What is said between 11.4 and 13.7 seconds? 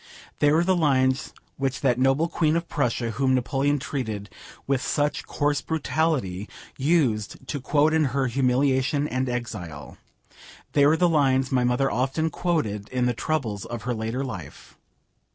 my mother often quoted in the troubles